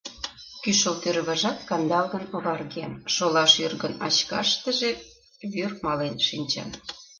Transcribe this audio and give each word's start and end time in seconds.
Кӱшыл 0.63 0.95
тӱрвыжат 1.01 1.59
кандалгын 1.69 2.25
оварген, 2.35 2.91
шола 3.13 3.45
шӱргыначкаштыже 3.53 4.89
вӱр 5.51 5.71
мален 5.85 6.15
шинчын. 6.27 6.69